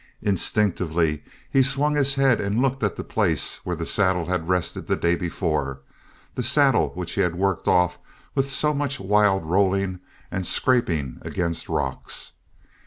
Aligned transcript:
Instinctively 0.23 1.21
he 1.51 1.61
swung 1.61 1.93
his 1.93 2.15
head 2.15 2.41
and 2.41 2.59
looked 2.59 2.81
at 2.81 2.95
the 2.95 3.03
place 3.03 3.57
where 3.63 3.75
the 3.75 3.85
saddle 3.85 4.25
had 4.25 4.49
rested 4.49 4.87
the 4.87 4.95
day 4.95 5.13
before, 5.15 5.81
the 6.33 6.41
saddle 6.41 6.89
which 6.95 7.11
he 7.11 7.21
had 7.21 7.35
worked 7.35 7.67
off 7.67 7.99
with 8.33 8.49
so 8.51 8.73
much 8.73 8.99
wild 8.99 9.45
rolling 9.45 9.99
and 10.31 10.47
scraping 10.47 11.19
against 11.21 11.69
rocks. 11.69 12.31